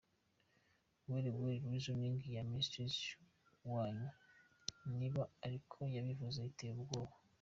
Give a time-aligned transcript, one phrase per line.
[1.07, 2.87] Well well, reasoning ya Minister
[3.71, 4.07] wanyu,
[4.97, 7.13] niba ariko yabivuze, iteye ubwoba!